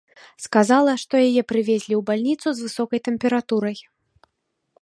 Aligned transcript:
Сказала, 0.45 0.95
што 1.01 1.13
яе 1.27 1.43
прывезлі 1.53 1.93
ў 1.97 2.01
бальніцу 2.09 2.47
з 2.61 2.67
высокай 2.69 2.99
тэмпературай. 3.09 3.77